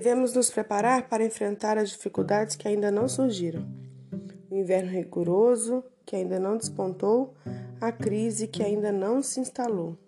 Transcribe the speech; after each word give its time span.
Devemos 0.00 0.32
nos 0.32 0.48
preparar 0.48 1.10
para 1.10 1.22
enfrentar 1.22 1.76
as 1.76 1.90
dificuldades 1.90 2.56
que 2.56 2.66
ainda 2.66 2.90
não 2.90 3.06
surgiram. 3.06 3.68
O 4.50 4.56
inverno 4.56 4.90
rigoroso, 4.90 5.84
que 6.06 6.16
ainda 6.16 6.40
não 6.40 6.56
despontou, 6.56 7.34
a 7.78 7.92
crise 7.92 8.48
que 8.48 8.62
ainda 8.62 8.90
não 8.90 9.20
se 9.20 9.40
instalou. 9.40 9.98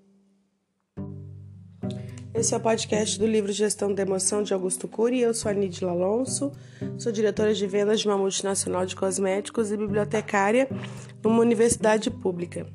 Esse 2.33 2.55
é 2.55 2.57
o 2.57 2.61
podcast 2.61 3.19
do 3.19 3.27
livro 3.27 3.53
Gestão 3.53 3.93
da 3.93 4.01
Emoção 4.01 4.43
de 4.43 4.55
Augusto 4.55 4.89
Cury. 4.89 5.21
Eu 5.21 5.35
sou 5.35 5.51
a 5.51 5.55
Nidila 5.55 5.91
Alonso, 5.91 6.53
sou 6.97 7.13
diretora 7.13 7.53
de 7.53 7.67
vendas 7.67 8.01
de 8.01 8.09
uma 8.09 8.17
multinacional 8.17 8.87
de 8.87 8.97
cosméticos 8.97 9.71
e 9.71 9.77
bibliotecária 9.77 10.71
numa 11.23 11.43
universidade 11.43 12.11
pública. 12.11 12.67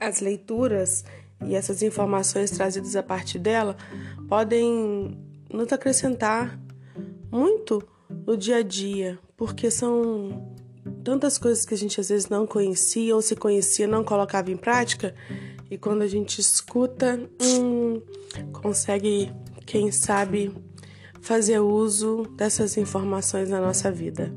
As 0.00 0.18
leituras 0.18 1.04
e 1.46 1.54
essas 1.54 1.80
informações 1.80 2.50
trazidas 2.50 2.96
a 2.96 3.04
partir 3.04 3.38
dela 3.38 3.76
podem 4.28 5.27
nos 5.52 5.72
acrescentar 5.72 6.58
muito 7.30 7.82
no 8.26 8.36
dia 8.36 8.56
a 8.56 8.62
dia, 8.62 9.18
porque 9.36 9.70
são 9.70 10.56
tantas 11.04 11.38
coisas 11.38 11.64
que 11.64 11.74
a 11.74 11.76
gente 11.76 12.00
às 12.00 12.08
vezes 12.08 12.28
não 12.28 12.46
conhecia 12.46 13.14
ou 13.14 13.22
se 13.22 13.36
conhecia 13.36 13.86
não 13.86 14.04
colocava 14.04 14.50
em 14.50 14.56
prática 14.56 15.14
e 15.70 15.76
quando 15.76 16.02
a 16.02 16.06
gente 16.06 16.40
escuta 16.40 17.20
hum, 17.42 18.00
consegue 18.52 19.32
quem 19.66 19.90
sabe 19.90 20.54
fazer 21.20 21.58
uso 21.58 22.22
dessas 22.36 22.76
informações 22.76 23.50
na 23.50 23.60
nossa 23.60 23.90
vida. 23.90 24.34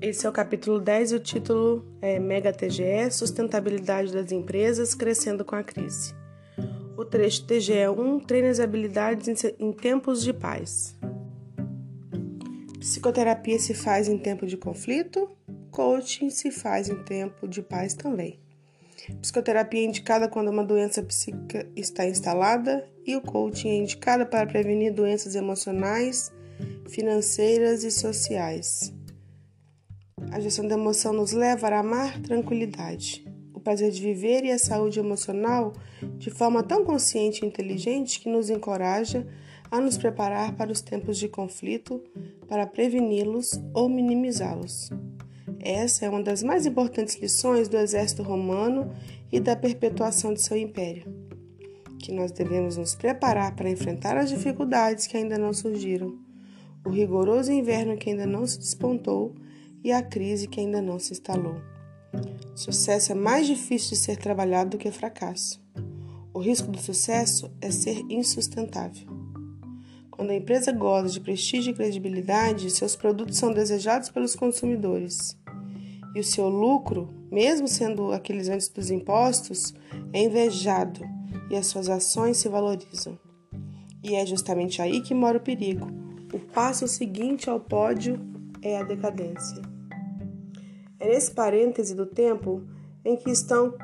Esse 0.00 0.26
é 0.26 0.28
o 0.28 0.32
capítulo 0.32 0.78
10 0.78 1.12
e 1.12 1.14
o 1.14 1.20
título 1.20 1.84
é 2.00 2.18
Mega 2.18 2.52
TGE 2.52 3.10
Sustentabilidade 3.10 4.12
das 4.12 4.30
Empresas 4.30 4.94
Crescendo 4.94 5.44
com 5.44 5.56
a 5.56 5.62
Crise. 5.62 6.14
O 7.04 7.06
trecho 7.06 7.44
TGE 7.44 7.86
1 7.86 8.20
treina 8.20 8.48
as 8.48 8.58
habilidades 8.58 9.44
em 9.58 9.72
tempos 9.72 10.22
de 10.22 10.32
paz. 10.32 10.96
Psicoterapia 12.80 13.58
se 13.58 13.74
faz 13.74 14.08
em 14.08 14.16
tempo 14.16 14.46
de 14.46 14.56
conflito, 14.56 15.28
coaching 15.70 16.30
se 16.30 16.50
faz 16.50 16.88
em 16.88 17.04
tempo 17.04 17.46
de 17.46 17.60
paz 17.60 17.92
também. 17.92 18.40
Psicoterapia 19.20 19.82
é 19.82 19.84
indicada 19.84 20.30
quando 20.30 20.48
uma 20.48 20.64
doença 20.64 21.02
psíquica 21.02 21.68
está 21.76 22.06
instalada 22.06 22.88
e 23.04 23.14
o 23.14 23.20
coaching 23.20 23.68
é 23.68 23.76
indicado 23.76 24.24
para 24.24 24.46
prevenir 24.46 24.90
doenças 24.90 25.34
emocionais, 25.34 26.32
financeiras 26.88 27.84
e 27.84 27.90
sociais. 27.90 28.94
A 30.32 30.40
gestão 30.40 30.66
da 30.66 30.74
emoção 30.74 31.12
nos 31.12 31.32
leva 31.32 31.68
a 31.68 31.80
amar 31.80 32.18
tranquilidade 32.22 33.23
prazer 33.64 33.90
de 33.90 34.00
viver 34.00 34.44
e 34.44 34.52
a 34.52 34.58
saúde 34.58 35.00
emocional 35.00 35.72
de 36.18 36.30
forma 36.30 36.62
tão 36.62 36.84
consciente 36.84 37.42
e 37.42 37.48
inteligente 37.48 38.20
que 38.20 38.28
nos 38.28 38.50
encoraja 38.50 39.26
a 39.70 39.80
nos 39.80 39.96
preparar 39.96 40.54
para 40.54 40.70
os 40.70 40.80
tempos 40.80 41.18
de 41.18 41.26
conflito, 41.26 42.00
para 42.46 42.66
preveni-los 42.66 43.58
ou 43.72 43.88
minimizá-los. 43.88 44.90
Essa 45.58 46.04
é 46.04 46.10
uma 46.10 46.22
das 46.22 46.42
mais 46.42 46.66
importantes 46.66 47.16
lições 47.16 47.68
do 47.68 47.78
exército 47.78 48.22
romano 48.22 48.94
e 49.32 49.40
da 49.40 49.56
perpetuação 49.56 50.34
de 50.34 50.42
seu 50.42 50.56
império. 50.56 51.12
Que 51.98 52.12
nós 52.12 52.30
devemos 52.30 52.76
nos 52.76 52.94
preparar 52.94 53.56
para 53.56 53.70
enfrentar 53.70 54.16
as 54.16 54.28
dificuldades 54.28 55.06
que 55.06 55.16
ainda 55.16 55.38
não 55.38 55.54
surgiram, 55.54 56.18
o 56.84 56.90
rigoroso 56.90 57.50
inverno 57.50 57.96
que 57.96 58.10
ainda 58.10 58.26
não 58.26 58.46
se 58.46 58.58
despontou 58.58 59.34
e 59.82 59.90
a 59.90 60.02
crise 60.02 60.46
que 60.46 60.60
ainda 60.60 60.82
não 60.82 60.98
se 60.98 61.12
instalou. 61.12 61.73
Sucesso 62.54 63.10
é 63.10 63.14
mais 63.16 63.48
difícil 63.48 63.90
de 63.90 63.96
ser 63.96 64.16
trabalhado 64.16 64.70
do 64.70 64.78
que 64.78 64.90
fracasso. 64.92 65.60
O 66.32 66.38
risco 66.38 66.70
do 66.70 66.78
sucesso 66.78 67.50
é 67.60 67.68
ser 67.70 68.00
insustentável. 68.08 69.08
Quando 70.08 70.30
a 70.30 70.36
empresa 70.36 70.70
goza 70.70 71.08
de 71.08 71.20
prestígio 71.20 71.72
e 71.72 71.74
credibilidade, 71.74 72.70
seus 72.70 72.94
produtos 72.94 73.36
são 73.36 73.52
desejados 73.52 74.08
pelos 74.08 74.36
consumidores. 74.36 75.36
E 76.14 76.20
o 76.20 76.24
seu 76.24 76.48
lucro, 76.48 77.12
mesmo 77.28 77.66
sendo 77.66 78.12
aqueles 78.12 78.48
antes 78.48 78.68
dos 78.68 78.88
impostos, 78.88 79.74
é 80.12 80.22
invejado 80.22 81.00
e 81.50 81.56
as 81.56 81.66
suas 81.66 81.88
ações 81.88 82.36
se 82.36 82.48
valorizam. 82.48 83.18
E 84.00 84.14
é 84.14 84.24
justamente 84.24 84.80
aí 84.80 85.00
que 85.00 85.12
mora 85.12 85.38
o 85.38 85.42
perigo. 85.42 85.88
O 86.32 86.38
passo 86.38 86.86
seguinte 86.86 87.50
ao 87.50 87.58
pódio 87.58 88.20
é 88.62 88.78
a 88.78 88.84
decadência. 88.84 89.73
É 91.04 91.06
nesse 91.06 91.32
parêntese 91.32 91.94
do 91.94 92.06
tempo 92.06 92.62
em 93.04 93.14
que 93.14 93.30
estão, 93.30 93.74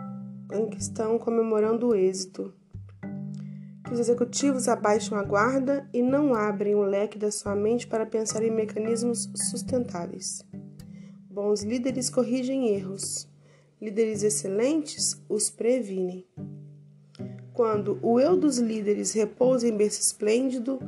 em 0.54 0.70
que 0.70 0.78
estão 0.81 1.19
comemorando 1.19 1.88
o 1.88 1.94
êxito, 1.94 2.50
que 3.84 3.92
os 3.92 4.00
executivos 4.00 4.69
abaixam 4.69 5.19
a 5.19 5.22
guarda 5.22 5.86
e 5.92 6.00
não 6.00 6.34
abrem 6.34 6.75
o 6.75 6.82
leque 6.82 7.19
da 7.19 7.31
sua 7.31 7.54
mente 7.54 7.86
para 7.86 8.06
pensar 8.06 8.42
em 8.42 8.50
mecanismos 8.50 9.31
sustentáveis. 9.34 10.42
Bons 11.31 11.62
líderes 11.62 12.08
corrigem 12.08 12.69
erros, 12.69 13.28
líderes 13.78 14.22
excelentes 14.22 15.22
os 15.28 15.50
previnem. 15.50 16.26
Quando 17.52 17.98
o 18.00 18.19
eu 18.19 18.34
dos 18.34 18.56
líderes 18.56 19.12
repousa 19.12 19.69
em 19.69 19.76
berço 19.76 20.00
esplêndido, 20.00 20.78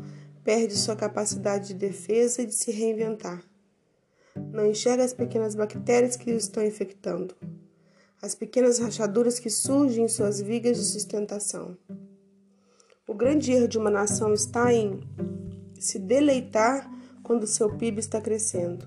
perde 0.42 0.78
sua 0.78 0.96
capacidade 0.96 1.68
de 1.68 1.74
defesa 1.74 2.40
e 2.40 2.46
de 2.46 2.54
se 2.54 2.72
reinventar. 2.72 3.51
Não 4.52 4.66
enxerga 4.66 5.02
as 5.02 5.14
pequenas 5.14 5.54
bactérias 5.54 6.14
que 6.14 6.30
o 6.30 6.36
estão 6.36 6.62
infectando, 6.62 7.34
as 8.20 8.34
pequenas 8.34 8.78
rachaduras 8.78 9.38
que 9.38 9.48
surgem 9.48 10.04
em 10.04 10.08
suas 10.08 10.42
vigas 10.42 10.76
de 10.76 10.84
sustentação. 10.84 11.74
O 13.08 13.14
grande 13.14 13.50
erro 13.50 13.66
de 13.66 13.78
uma 13.78 13.90
nação 13.90 14.34
está 14.34 14.70
em 14.72 15.00
se 15.80 15.98
deleitar 15.98 16.86
quando 17.22 17.46
seu 17.46 17.74
PIB 17.76 17.98
está 17.98 18.20
crescendo. 18.20 18.86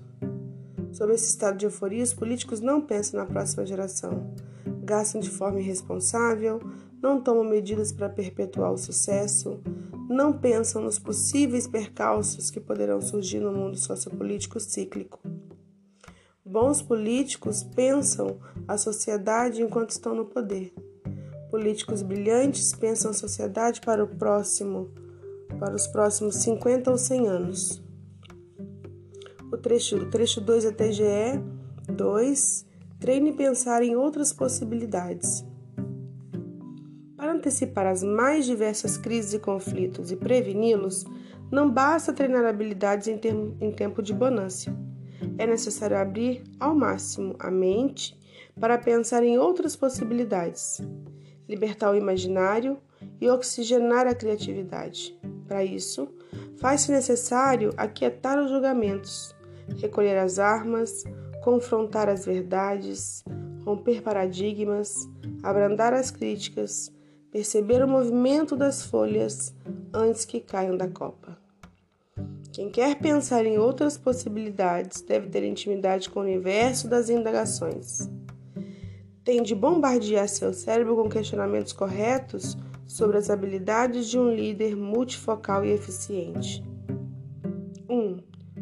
Sob 0.92 1.12
esse 1.12 1.30
estado 1.30 1.58
de 1.58 1.66
euforia, 1.66 2.04
os 2.04 2.14
políticos 2.14 2.60
não 2.60 2.80
pensam 2.80 3.18
na 3.18 3.26
próxima 3.26 3.66
geração, 3.66 4.32
gastam 4.84 5.20
de 5.20 5.30
forma 5.30 5.60
irresponsável, 5.60 6.60
não 7.02 7.20
tomam 7.20 7.42
medidas 7.42 7.90
para 7.90 8.08
perpetuar 8.08 8.72
o 8.72 8.78
sucesso, 8.78 9.60
não 10.08 10.32
pensam 10.32 10.80
nos 10.80 10.98
possíveis 10.98 11.66
percalços 11.66 12.52
que 12.52 12.60
poderão 12.60 13.00
surgir 13.00 13.40
no 13.40 13.50
mundo 13.50 13.76
sociopolítico 13.76 14.60
cíclico. 14.60 15.18
Bons 16.56 16.80
políticos 16.80 17.62
pensam 17.62 18.38
a 18.66 18.78
sociedade 18.78 19.60
enquanto 19.60 19.90
estão 19.90 20.14
no 20.14 20.24
poder. 20.24 20.72
Políticos 21.50 22.00
brilhantes 22.00 22.74
pensam 22.74 23.10
a 23.10 23.14
sociedade 23.14 23.82
para 23.82 24.02
o 24.02 24.06
próximo, 24.06 24.90
para 25.58 25.74
os 25.74 25.86
próximos 25.86 26.36
50 26.36 26.90
ou 26.90 26.96
100 26.96 27.28
anos. 27.28 27.84
O 29.52 29.58
trecho, 29.58 30.08
trecho 30.08 30.40
2 30.40 30.64
é 30.64 30.72
TGE 30.72 31.44
2. 31.92 32.66
Treine 33.00 33.34
pensar 33.34 33.82
em 33.82 33.94
outras 33.94 34.32
possibilidades. 34.32 35.44
Para 37.18 37.32
antecipar 37.32 37.86
as 37.86 38.02
mais 38.02 38.46
diversas 38.46 38.96
crises 38.96 39.34
e 39.34 39.38
conflitos 39.38 40.10
e 40.10 40.16
preveni-los, 40.16 41.04
não 41.52 41.70
basta 41.70 42.14
treinar 42.14 42.46
habilidades 42.46 43.08
em, 43.08 43.20
em 43.60 43.70
tempo 43.72 44.00
de 44.00 44.14
bonança. 44.14 44.85
É 45.38 45.46
necessário 45.46 45.96
abrir 45.96 46.42
ao 46.58 46.74
máximo 46.74 47.34
a 47.38 47.50
mente 47.50 48.18
para 48.58 48.78
pensar 48.78 49.22
em 49.22 49.38
outras 49.38 49.76
possibilidades, 49.76 50.80
libertar 51.48 51.90
o 51.90 51.96
imaginário 51.96 52.78
e 53.20 53.28
oxigenar 53.28 54.06
a 54.06 54.14
criatividade. 54.14 55.16
Para 55.46 55.64
isso, 55.64 56.08
faz-se 56.56 56.90
necessário 56.90 57.70
aquietar 57.76 58.38
os 58.38 58.50
julgamentos, 58.50 59.34
recolher 59.80 60.18
as 60.18 60.38
armas, 60.38 61.04
confrontar 61.42 62.08
as 62.08 62.24
verdades, 62.24 63.22
romper 63.64 64.02
paradigmas, 64.02 65.08
abrandar 65.42 65.92
as 65.92 66.10
críticas, 66.10 66.92
perceber 67.30 67.84
o 67.84 67.88
movimento 67.88 68.56
das 68.56 68.82
folhas 68.82 69.54
antes 69.92 70.24
que 70.24 70.40
caiam 70.40 70.76
da 70.76 70.88
copa. 70.88 71.45
Quem 72.56 72.70
quer 72.70 72.98
pensar 72.98 73.44
em 73.44 73.58
outras 73.58 73.98
possibilidades 73.98 75.02
deve 75.02 75.28
ter 75.28 75.44
intimidade 75.44 76.08
com 76.08 76.20
o 76.20 76.22
universo 76.22 76.88
das 76.88 77.10
indagações. 77.10 78.08
Tem 79.22 79.42
de 79.42 79.54
bombardear 79.54 80.26
seu 80.26 80.54
cérebro 80.54 80.96
com 80.96 81.06
questionamentos 81.06 81.74
corretos 81.74 82.56
sobre 82.86 83.18
as 83.18 83.28
habilidades 83.28 84.08
de 84.08 84.18
um 84.18 84.34
líder 84.34 84.74
multifocal 84.74 85.66
e 85.66 85.72
eficiente. 85.72 86.64
1. 87.90 87.94
Um, 87.94 88.16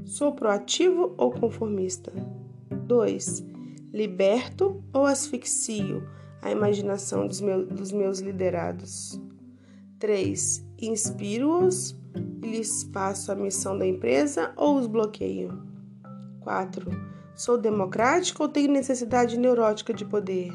sou 0.05 0.33
proativo 0.33 1.15
ou 1.17 1.31
conformista? 1.31 2.13
2. 2.89 3.45
Liberto 3.93 4.83
ou 4.93 5.07
asfixio 5.07 6.03
a 6.43 6.51
imaginação 6.51 7.29
dos, 7.29 7.41
meus, 7.41 7.69
dos 7.69 7.93
meus 7.93 8.19
liderados. 8.19 9.21
3. 10.01 10.67
Inspiro-os 10.81 11.97
e 12.43 12.47
lhes 12.47 12.85
passo 12.85 13.33
a 13.33 13.35
missão 13.35 13.79
da 13.79 13.87
empresa 13.87 14.53
ou 14.57 14.77
os 14.77 14.87
bloqueio. 14.87 15.63
4. 16.41 16.91
Sou 17.35 17.59
democrático 17.59 18.43
ou 18.43 18.49
tenho 18.49 18.71
necessidade 18.71 19.39
neurótica 19.39 19.93
de 19.93 20.05
poder? 20.05 20.53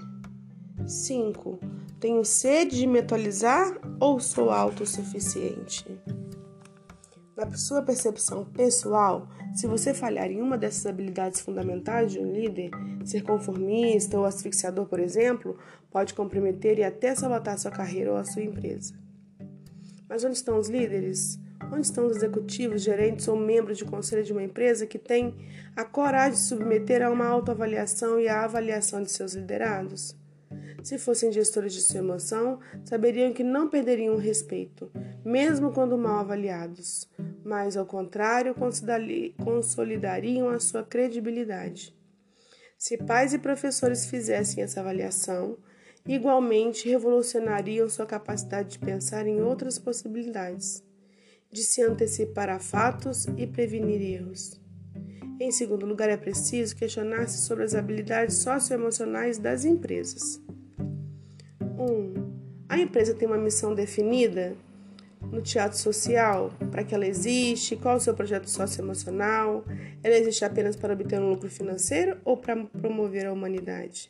5. 0.87 1.59
Tenho 1.99 2.23
sede 2.23 2.77
de 2.77 2.87
me 2.87 2.99
atualizar 2.99 3.77
ou 3.99 4.19
sou 4.19 4.49
autossuficiente? 4.49 5.85
Na 7.35 7.49
sua 7.57 7.81
percepção 7.81 8.45
pessoal, 8.45 9.27
se 9.55 9.65
você 9.65 9.93
falhar 9.93 10.29
em 10.29 10.41
uma 10.41 10.57
dessas 10.57 10.85
habilidades 10.85 11.39
fundamentais 11.39 12.11
de 12.11 12.19
um 12.19 12.31
líder, 12.31 12.69
ser 13.05 13.23
conformista 13.23 14.17
ou 14.17 14.25
asfixiador, 14.25 14.85
por 14.87 14.99
exemplo, 14.99 15.57
pode 15.89 16.13
comprometer 16.13 16.79
e 16.79 16.83
até 16.83 17.15
sabotar 17.15 17.57
sua 17.57 17.71
carreira 17.71 18.11
ou 18.11 18.17
a 18.17 18.25
sua 18.25 18.43
empresa. 18.43 18.93
Mas 20.07 20.23
onde 20.23 20.35
estão 20.35 20.59
os 20.59 20.69
líderes? 20.69 21.39
Onde 21.71 21.81
estão 21.81 22.07
os 22.07 22.17
executivos, 22.17 22.81
gerentes 22.81 23.27
ou 23.27 23.37
membros 23.37 23.77
de 23.77 23.85
conselho 23.85 24.23
de 24.23 24.33
uma 24.33 24.41
empresa 24.41 24.87
que 24.87 24.97
têm 24.97 25.35
a 25.75 25.85
coragem 25.85 26.33
de 26.33 26.39
submeter 26.39 27.03
a 27.03 27.11
uma 27.11 27.27
autoavaliação 27.27 28.19
e 28.19 28.27
à 28.27 28.43
avaliação 28.43 29.03
de 29.03 29.11
seus 29.11 29.33
liderados? 29.33 30.17
Se 30.81 30.97
fossem 30.97 31.31
gestores 31.31 31.73
de 31.73 31.81
sua 31.81 31.99
emoção, 31.99 32.59
saberiam 32.83 33.31
que 33.31 33.43
não 33.43 33.69
perderiam 33.69 34.15
o 34.15 34.19
respeito, 34.19 34.91
mesmo 35.23 35.71
quando 35.71 35.97
mal 35.97 36.19
avaliados, 36.19 37.07
mas, 37.43 37.77
ao 37.77 37.85
contrário, 37.85 38.55
consolidariam 39.43 40.49
a 40.49 40.59
sua 40.59 40.83
credibilidade. 40.83 41.95
Se 42.77 42.97
pais 42.97 43.33
e 43.33 43.39
professores 43.39 44.07
fizessem 44.07 44.63
essa 44.63 44.79
avaliação, 44.79 45.57
igualmente 46.07 46.89
revolucionariam 46.89 47.89
sua 47.89 48.05
capacidade 48.05 48.69
de 48.69 48.79
pensar 48.79 49.27
em 49.27 49.41
outras 49.41 49.77
possibilidades 49.77 50.83
de 51.51 51.63
se 51.63 51.81
antecipar 51.81 52.49
a 52.49 52.59
fatos 52.59 53.25
e 53.37 53.47
prevenir 53.47 54.01
erros. 54.01 54.59
Em 55.39 55.51
segundo 55.51 55.85
lugar, 55.85 56.09
é 56.09 56.17
preciso 56.17 56.75
questionar-se 56.75 57.45
sobre 57.45 57.63
as 57.63 57.73
habilidades 57.73 58.35
socioemocionais 58.37 59.37
das 59.37 59.63
empresas. 59.65 60.41
1. 61.77 61.81
Um, 61.81 62.13
a 62.67 62.77
empresa 62.77 63.15
tem 63.15 63.27
uma 63.27 63.37
missão 63.37 63.73
definida 63.73 64.55
no 65.21 65.41
teatro 65.41 65.77
social, 65.77 66.51
para 66.71 66.83
que 66.83 66.93
ela 66.93 67.05
existe, 67.05 67.75
qual 67.75 67.97
o 67.97 67.99
seu 67.99 68.13
projeto 68.13 68.49
socioemocional, 68.49 69.63
ela 70.03 70.15
existe 70.15 70.45
apenas 70.45 70.75
para 70.75 70.93
obter 70.93 71.19
um 71.19 71.29
lucro 71.29 71.49
financeiro 71.49 72.17
ou 72.23 72.37
para 72.37 72.55
promover 72.65 73.25
a 73.25 73.33
humanidade? 73.33 74.09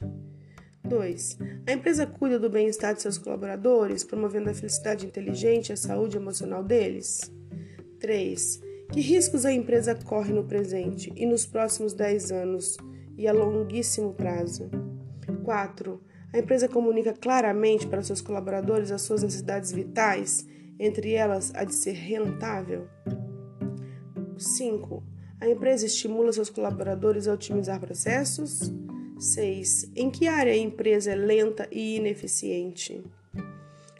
2. 0.90 1.38
A 1.68 1.72
empresa 1.72 2.08
cuida 2.08 2.40
do 2.40 2.50
bem-estar 2.50 2.96
de 2.96 3.02
seus 3.02 3.18
colaboradores, 3.18 4.04
promovendo 4.04 4.50
a 4.50 4.54
felicidade 4.54 5.06
inteligente 5.06 5.70
e 5.70 5.74
a 5.74 5.78
saúde 5.78 6.18
emocional 6.18 6.64
deles. 6.64 7.32
3. 8.00 8.62
Que 8.92 9.00
riscos 9.00 9.46
a 9.46 9.54
empresa 9.54 9.94
corre 9.94 10.34
no 10.34 10.44
presente 10.44 11.14
e 11.16 11.26
nos 11.26 11.46
próximos 11.46 11.94
10 11.94 12.32
anos 12.32 12.78
e 13.16 13.28
a 13.28 13.32
longuíssimo 13.32 14.14
prazo? 14.14 14.70
4. 15.44 16.02
A 16.34 16.40
empresa 16.40 16.68
comunica 16.68 17.14
claramente 17.14 17.88
para 17.88 18.02
seus 18.02 18.22
colaboradores 18.22 18.92
as 18.92 19.04
suas 19.04 19.22
necessidades 19.22 19.72
vitais, 19.72 20.48
entre 20.80 21.14
elas 21.14 21.52
a 21.54 21.64
de 21.64 21.76
ser 21.76 21.94
rentável. 21.94 22.88
5. 24.38 25.04
A 25.40 25.48
empresa 25.48 25.86
estimula 25.86 26.34
seus 26.34 26.50
colaboradores 26.50 27.28
a 27.28 27.34
otimizar 27.34 27.80
processos. 27.80 28.74
6. 29.20 29.92
Em 29.98 30.10
que 30.10 30.28
área 30.28 30.54
a 30.54 30.58
empresa 30.58 31.12
é 31.12 31.16
lenta 31.16 31.68
e 31.72 31.98
ineficiente? 31.98 33.04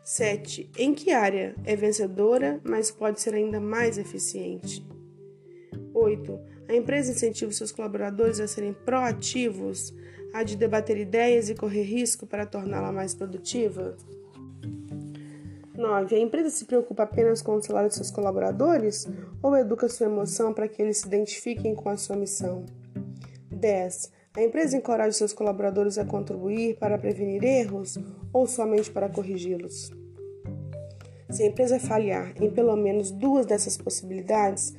7. 0.04 0.72
Em 0.78 0.94
que 0.94 1.12
área 1.12 1.54
é 1.66 1.76
vencedora, 1.76 2.62
mas 2.64 2.90
pode 2.90 3.20
ser 3.20 3.34
ainda 3.34 3.60
mais 3.60 3.98
eficiente? 3.98 4.84
8. 5.94 6.40
A 6.70 6.74
empresa 6.74 7.12
incentiva 7.12 7.52
seus 7.52 7.72
colaboradores 7.72 8.40
a 8.40 8.48
serem 8.48 8.74
proativos, 8.74 9.94
a 10.34 10.42
de 10.42 10.56
debater 10.56 10.98
ideias 10.98 11.50
e 11.50 11.56
correr 11.56 11.84
risco 11.84 12.26
para 12.26 12.46
torná-la 12.46 12.92
mais 12.92 13.14
produtiva? 13.14 13.98
9. 15.76 16.16
A 16.16 16.20
empresa 16.20 16.50
se 16.50 16.64
preocupa 16.64 17.04
apenas 17.04 17.42
com 17.42 17.56
o 17.56 17.62
salário 17.62 17.90
de 17.90 17.96
seus 17.96 18.10
colaboradores 18.10 19.06
ou 19.42 19.56
educa 19.56 19.90
sua 19.90 20.08
emoção 20.08 20.54
para 20.54 20.68
que 20.68 20.82
eles 20.82 20.98
se 20.98 21.08
identifiquem 21.08 21.76
com 21.76 21.90
a 21.90 21.98
sua 21.98 22.16
missão? 22.16 22.66
10. 23.52 24.19
A 24.38 24.44
empresa 24.44 24.78
encoraja 24.78 25.12
seus 25.12 25.34
colaboradores 25.34 25.98
a 25.98 26.06
contribuir 26.06 26.78
para 26.78 27.00
prevenir 27.00 27.44
erros 27.44 27.98
ou 28.32 28.46
somente 28.46 28.92
para 28.92 29.10
corrigi-los? 29.10 29.92
Se 31.32 31.44
a 31.44 31.48
empresa 31.48 31.80
falhar 31.80 32.34
em 32.40 32.52
pelo 32.52 32.76
menos 32.76 33.10
duas 33.10 33.48
dessas 33.48 33.76
possibilidades, 33.76 34.76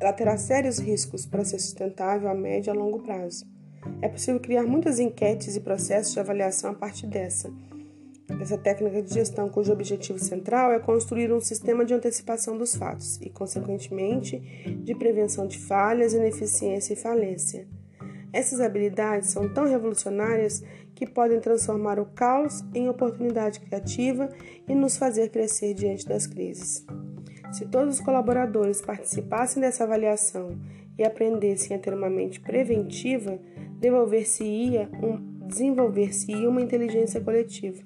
ela 0.00 0.12
terá 0.12 0.36
sérios 0.36 0.78
riscos 0.78 1.26
para 1.26 1.44
ser 1.44 1.58
sustentável 1.58 2.28
a 2.28 2.34
médio 2.34 2.70
e 2.70 2.72
a 2.72 2.74
longo 2.74 3.00
prazo. 3.00 3.44
É 4.00 4.08
possível 4.08 4.40
criar 4.40 4.62
muitas 4.62 5.00
enquetes 5.00 5.56
e 5.56 5.60
processos 5.60 6.12
de 6.12 6.20
avaliação 6.20 6.70
a 6.70 6.74
partir 6.74 7.08
dessa, 7.08 7.52
dessa 8.38 8.56
técnica 8.56 9.02
de 9.02 9.12
gestão 9.12 9.48
cujo 9.48 9.72
objetivo 9.72 10.20
central 10.20 10.70
é 10.70 10.78
construir 10.78 11.32
um 11.32 11.40
sistema 11.40 11.84
de 11.84 11.94
antecipação 11.94 12.56
dos 12.56 12.76
fatos 12.76 13.18
e, 13.20 13.28
consequentemente, 13.28 14.38
de 14.84 14.94
prevenção 14.94 15.48
de 15.48 15.58
falhas, 15.58 16.12
ineficiência 16.12 16.92
e 16.92 16.96
falência. 16.96 17.66
Essas 18.32 18.60
habilidades 18.60 19.30
são 19.30 19.52
tão 19.52 19.66
revolucionárias 19.66 20.62
que 20.94 21.06
podem 21.06 21.40
transformar 21.40 21.98
o 21.98 22.06
caos 22.06 22.62
em 22.74 22.88
oportunidade 22.88 23.60
criativa 23.60 24.28
e 24.68 24.74
nos 24.74 24.96
fazer 24.96 25.30
crescer 25.30 25.74
diante 25.74 26.06
das 26.06 26.26
crises. 26.26 26.84
Se 27.52 27.66
todos 27.66 27.94
os 27.94 28.00
colaboradores 28.04 28.82
participassem 28.82 29.60
dessa 29.62 29.84
avaliação 29.84 30.58
e 30.98 31.04
aprendessem 31.04 31.76
a 31.76 31.80
ter 31.80 31.94
uma 31.94 32.10
mente 32.10 32.40
preventiva, 32.40 33.38
desenvolver-se-ia 33.78 34.90
um, 35.02 35.46
desenvolver 35.46 36.10
uma 36.46 36.60
inteligência 36.60 37.20
coletiva. 37.20 37.82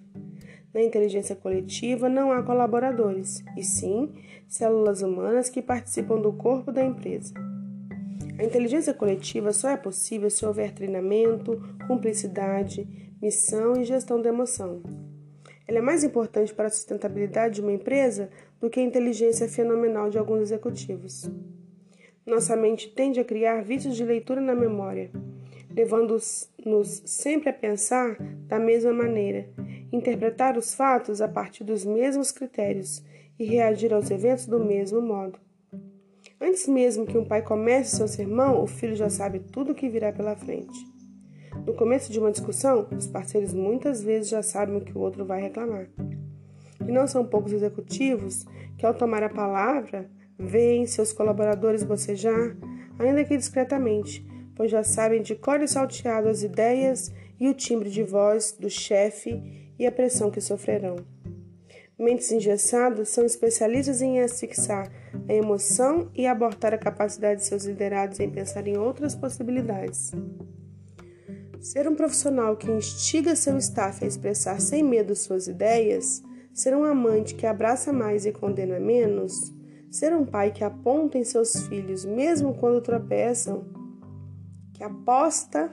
Na 0.75 0.83
inteligência 0.83 1.37
coletiva 1.37 2.09
não 2.09 2.33
há 2.33 2.43
colaboradores, 2.43 3.45
e 3.57 3.63
sim 3.63 4.11
células 4.49 5.03
humanas 5.03 5.51
que 5.51 5.61
participam 5.61 6.19
do 6.19 6.33
corpo 6.33 6.73
da 6.73 6.83
empresa. 6.83 7.35
A 8.43 8.45
inteligência 8.45 8.93
coletiva 8.93 9.53
só 9.53 9.69
é 9.69 9.77
possível 9.77 10.29
se 10.29 10.45
houver 10.45 10.73
treinamento, 10.73 11.63
cumplicidade, 11.87 13.15
missão 13.23 13.81
e 13.81 13.85
gestão 13.85 14.21
da 14.21 14.31
emoção. 14.31 14.83
Ela 15.65 15.79
é 15.79 15.81
mais 15.81 16.03
importante 16.03 16.53
para 16.53 16.67
a 16.67 16.71
sustentabilidade 16.71 17.55
de 17.55 17.61
uma 17.61 17.71
empresa 17.71 18.31
do 18.61 18.69
que 18.69 18.81
a 18.81 18.83
inteligência 18.83 19.49
fenomenal 19.49 20.11
de 20.11 20.19
alguns 20.19 20.41
executivos. 20.41 21.31
Nossa 22.27 22.57
mente 22.57 22.89
tende 22.89 23.21
a 23.21 23.25
criar 23.25 23.63
vícios 23.63 23.95
de 23.95 24.05
leitura 24.05 24.41
na 24.41 24.57
memória, 24.57 25.13
levando-nos 25.71 27.03
sempre 27.07 27.49
a 27.49 27.53
pensar 27.53 28.17
da 28.49 28.59
mesma 28.59 28.93
maneira, 28.93 29.49
interpretar 29.93 30.59
os 30.59 30.75
fatos 30.75 31.21
a 31.21 31.29
partir 31.29 31.63
dos 31.63 31.85
mesmos 31.85 32.33
critérios 32.33 33.05
e 33.39 33.45
reagir 33.45 33.95
aos 33.95 34.11
eventos 34.11 34.49
do 34.49 34.59
mesmo 34.59 35.01
modo. 35.01 35.39
Antes 36.43 36.67
mesmo 36.67 37.07
que 37.07 37.17
um 37.17 37.25
pai 37.25 37.41
comece 37.41 37.95
seu 37.95 38.09
sermão, 38.09 38.61
o 38.61 38.67
filho 38.67 38.97
já 38.97 39.09
sabe 39.09 39.39
tudo 39.39 39.71
o 39.71 39.75
que 39.77 39.89
virá 39.89 40.13
pela 40.13 40.35
frente. 40.35 40.77
No 41.65 41.73
começo 41.73 42.11
de 42.11 42.19
uma 42.19 42.33
discussão, 42.33 42.89
os 42.91 43.07
parceiros 43.07 43.55
muitas 43.55 44.03
vezes 44.03 44.29
já 44.29 44.43
sabem 44.43 44.77
o 44.77 44.81
que 44.81 44.99
o 44.99 45.01
outro 45.01 45.25
vai 45.25 45.41
reclamar. 45.41 45.87
E 46.81 46.91
não 46.91 47.07
são 47.07 47.25
poucos 47.25 47.53
executivos 47.53 48.45
que, 48.77 48.85
ao 48.85 48.93
tomar 48.93 49.23
a 49.23 49.29
palavra, 49.29 50.11
veem 50.37 50.85
seus 50.85 51.13
colaboradores 51.13 51.85
bocejar, 51.85 52.57
ainda 52.99 53.25
que 53.25 53.37
discretamente, 53.37 54.27
pois 54.57 54.69
já 54.69 54.83
sabem 54.83 55.23
de 55.23 55.37
cor 55.37 55.61
e 55.61 55.69
salteado 55.69 56.27
as 56.27 56.43
ideias 56.43 57.13
e 57.39 57.49
o 57.49 57.55
timbre 57.55 57.89
de 57.89 58.03
voz 58.03 58.51
do 58.59 58.69
chefe 58.69 59.73
e 59.79 59.87
a 59.87 59.93
pressão 59.93 60.29
que 60.29 60.41
sofrerão. 60.41 60.97
Mentes 62.03 62.33
engessadas 62.33 63.11
são 63.11 63.25
especialistas 63.25 64.03
em 64.03 64.19
asfixar 64.19 64.91
a 65.29 65.33
emoção 65.33 66.11
e 66.13 66.27
abortar 66.27 66.75
a 66.75 66.79
capacidade 66.79 67.39
de 67.39 67.47
seus 67.47 67.65
liderados 67.65 68.19
em 68.19 68.29
pensar 68.29 68.67
em 68.67 68.77
outras 68.77 69.15
possibilidades. 69.15 70.11
Ser 71.61 71.87
um 71.87 71.95
profissional 71.95 72.57
que 72.57 72.69
instiga 72.69 73.37
seu 73.37 73.57
staff 73.59 74.05
a 74.05 74.09
expressar 74.09 74.61
sem 74.61 74.83
medo 74.83 75.15
suas 75.15 75.47
ideias, 75.47 76.21
ser 76.53 76.77
um 76.77 76.85
amante 76.85 77.37
que 77.37 77.47
abraça 77.47 77.93
mais 77.93 78.27
e 78.27 78.33
condena 78.33 78.81
menos, 78.81 79.55
ser 79.89 80.13
um 80.13 80.27
pai 80.27 80.51
que 80.51 80.65
aponta 80.65 81.19
em 81.19 81.23
seus 81.23 81.69
filhos 81.69 82.05
mesmo 82.05 82.53
quando 82.55 82.83
tropeçam, 82.83 83.65
que 84.75 84.83
aposta, 84.83 85.71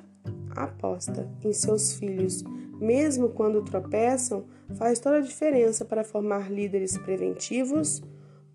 aposta 0.52 1.28
em 1.44 1.52
seus 1.52 1.94
filhos 1.94 2.44
mesmo 2.80 3.30
quando 3.30 3.64
tropeçam, 3.64 4.46
faz 4.76 5.00
toda 5.00 5.18
a 5.18 5.22
diferença 5.22 5.84
para 5.84 6.04
formar 6.04 6.52
líderes 6.52 6.98
preventivos, 6.98 8.02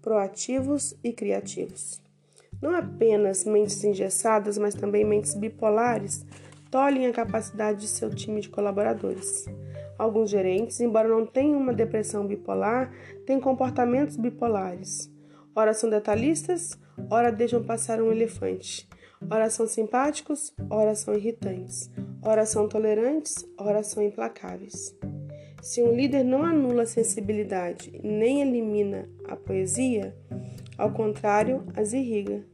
proativos 0.01 0.95
e 1.03 1.13
criativos. 1.13 2.03
Não 2.61 2.75
apenas 2.75 3.45
mentes 3.45 3.83
engessadas, 3.85 4.57
mas 4.59 4.75
também 4.75 5.05
mentes 5.05 5.35
bipolares 5.35 6.25
tolhem 6.71 7.07
a 7.07 7.13
capacidade 7.13 7.83
de 7.83 7.89
seu 7.89 8.11
time 8.11 8.41
de 8.41 8.49
colaboradores. 8.49 9.47
Alguns 9.97 10.29
gerentes, 10.29 10.81
embora 10.81 11.09
não 11.09 11.25
tenham 11.25 11.61
uma 11.61 11.73
depressão 11.73 12.27
bipolar, 12.27 12.93
têm 13.25 13.39
comportamentos 13.39 14.17
bipolares. 14.17 15.09
Ora 15.55 15.73
são 15.73 15.89
detalhistas, 15.89 16.77
ora 17.09 17.31
deixam 17.31 17.63
passar 17.63 18.03
um 18.03 18.11
elefante. 18.11 18.89
Ora 19.31 19.49
são 19.49 19.69
simpáticos, 19.69 20.53
ora 20.69 20.97
são 20.97 21.15
irritantes. 21.15 21.91
Ora 22.25 22.47
são 22.47 22.69
tolerantes, 22.69 23.47
ora 23.59 23.83
são 23.83 24.03
implacáveis. 24.03 24.97
Se 25.63 25.83
um 25.83 25.95
líder 25.95 26.25
não 26.25 26.43
anula 26.43 26.83
a 26.83 26.87
sensibilidade 26.87 28.01
nem 28.03 28.41
elimina 28.43 29.09
a 29.29 29.37
poesia, 29.37 30.15
Ao 30.77 30.91
contrário, 30.91 31.65
as 31.77 31.93
irriga. 31.93 32.45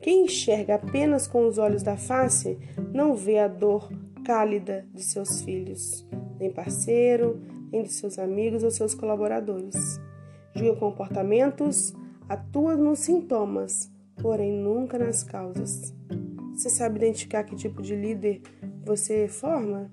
Quem 0.00 0.24
enxerga 0.24 0.76
apenas 0.76 1.26
com 1.26 1.46
os 1.48 1.58
olhos 1.58 1.82
da 1.82 1.96
face 1.96 2.56
não 2.94 3.14
vê 3.14 3.38
a 3.38 3.48
dor 3.48 3.90
cálida 4.24 4.86
de 4.94 5.02
seus 5.02 5.42
filhos, 5.42 6.06
nem 6.38 6.50
parceiro, 6.50 7.40
nem 7.72 7.82
de 7.82 7.92
seus 7.92 8.18
amigos 8.18 8.62
ou 8.62 8.70
seus 8.70 8.94
colaboradores. 8.94 10.00
Julga 10.54 10.78
comportamentos, 10.78 11.92
atua 12.28 12.76
nos 12.76 13.00
sintomas, 13.00 13.90
porém 14.22 14.52
nunca 14.52 14.96
nas 14.98 15.24
causas. 15.24 15.92
Você 16.54 16.70
sabe 16.70 16.98
identificar 16.98 17.44
que 17.44 17.56
tipo 17.56 17.82
de 17.82 17.94
líder 17.94 18.40
você 18.86 19.26
forma? 19.26 19.90